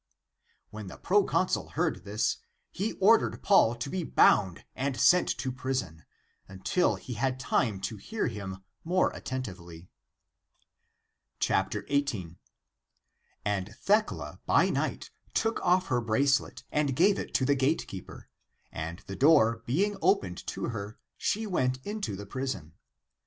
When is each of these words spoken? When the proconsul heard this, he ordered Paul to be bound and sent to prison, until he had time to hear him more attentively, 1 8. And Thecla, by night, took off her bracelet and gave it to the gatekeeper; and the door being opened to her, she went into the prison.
When 0.71 0.87
the 0.87 0.97
proconsul 0.97 1.69
heard 1.77 2.05
this, 2.05 2.37
he 2.71 2.93
ordered 2.93 3.43
Paul 3.43 3.75
to 3.75 3.87
be 3.87 4.03
bound 4.03 4.65
and 4.75 4.99
sent 4.99 5.27
to 5.37 5.51
prison, 5.51 6.05
until 6.47 6.95
he 6.95 7.13
had 7.13 7.39
time 7.39 7.79
to 7.81 7.97
hear 7.97 8.25
him 8.25 8.63
more 8.83 9.11
attentively, 9.11 9.91
1 11.47 11.67
8. 11.87 12.15
And 13.45 13.75
Thecla, 13.75 14.39
by 14.47 14.71
night, 14.71 15.11
took 15.35 15.59
off 15.61 15.85
her 15.89 16.01
bracelet 16.01 16.63
and 16.71 16.95
gave 16.95 17.19
it 17.19 17.35
to 17.35 17.45
the 17.45 17.53
gatekeeper; 17.53 18.27
and 18.71 19.03
the 19.05 19.15
door 19.15 19.61
being 19.67 19.97
opened 20.01 20.47
to 20.47 20.69
her, 20.69 20.97
she 21.15 21.45
went 21.45 21.77
into 21.85 22.15
the 22.15 22.25
prison. 22.25 22.73